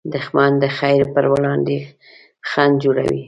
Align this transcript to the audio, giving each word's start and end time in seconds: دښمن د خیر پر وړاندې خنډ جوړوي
دښمن 0.13 0.51
د 0.61 0.63
خیر 0.77 1.01
پر 1.13 1.25
وړاندې 1.33 1.75
خنډ 2.49 2.75
جوړوي 2.83 3.19